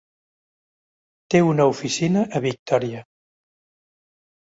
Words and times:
Té 1.35 1.43
una 1.51 1.69
oficina 1.73 2.25
a 2.41 2.45
Victoria. 2.49 3.07